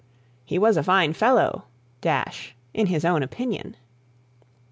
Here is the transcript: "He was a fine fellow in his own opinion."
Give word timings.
"He 0.43 0.57
was 0.57 0.77
a 0.77 0.83
fine 0.83 1.13
fellow 1.13 1.65
in 2.73 2.87
his 2.87 3.05
own 3.05 3.21
opinion." 3.21 3.75